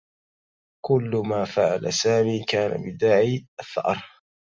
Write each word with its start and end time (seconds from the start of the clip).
كلّ 0.85 1.11
ما 1.27 1.45
فعل 1.45 1.93
سامي 1.93 2.43
كان 2.47 2.81
بداعي 2.83 3.47
الثّأر. 3.59 4.21